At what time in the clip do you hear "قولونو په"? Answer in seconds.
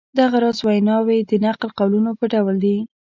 1.77-2.25